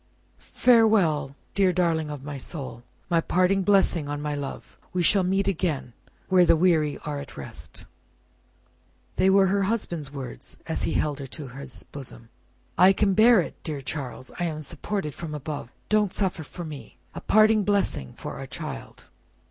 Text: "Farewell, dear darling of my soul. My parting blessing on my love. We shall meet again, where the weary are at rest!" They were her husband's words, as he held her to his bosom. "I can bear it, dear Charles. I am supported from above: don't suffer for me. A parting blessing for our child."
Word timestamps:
"Farewell, 0.39 1.35
dear 1.53 1.71
darling 1.71 2.09
of 2.09 2.23
my 2.23 2.35
soul. 2.35 2.81
My 3.07 3.21
parting 3.21 3.61
blessing 3.61 4.07
on 4.09 4.19
my 4.19 4.33
love. 4.33 4.75
We 4.93 5.03
shall 5.03 5.21
meet 5.21 5.47
again, 5.47 5.93
where 6.27 6.43
the 6.43 6.55
weary 6.55 6.97
are 7.05 7.19
at 7.19 7.37
rest!" 7.37 7.85
They 9.17 9.29
were 9.29 9.45
her 9.45 9.61
husband's 9.61 10.11
words, 10.11 10.57
as 10.65 10.81
he 10.85 10.93
held 10.93 11.19
her 11.19 11.27
to 11.27 11.49
his 11.49 11.83
bosom. 11.83 12.29
"I 12.79 12.93
can 12.93 13.13
bear 13.13 13.41
it, 13.41 13.61
dear 13.61 13.81
Charles. 13.81 14.31
I 14.39 14.45
am 14.45 14.63
supported 14.63 15.13
from 15.13 15.35
above: 15.35 15.69
don't 15.87 16.15
suffer 16.15 16.41
for 16.41 16.65
me. 16.65 16.97
A 17.13 17.21
parting 17.21 17.63
blessing 17.63 18.13
for 18.17 18.39
our 18.39 18.47
child." 18.47 19.05